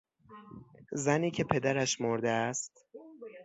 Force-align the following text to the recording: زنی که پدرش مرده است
زنی 1.03 1.31
که 1.31 1.43
پدرش 1.43 2.01
مرده 2.01 2.29
است 2.29 2.85